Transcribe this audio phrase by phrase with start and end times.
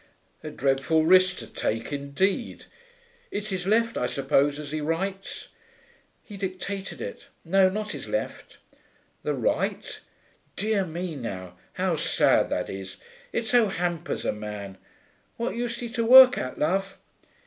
[0.43, 2.65] 'A dreadful risk to take, indeed!
[3.29, 5.49] It's his left, I suppose, as he writes?'
[6.23, 7.27] 'He dictated it.
[7.45, 8.57] No, not his left.'
[9.21, 9.99] 'The right?
[10.55, 12.97] Dear me, now, how sad that is.
[13.31, 14.79] It so hampers a man.
[15.37, 16.97] What used he to work at, love?'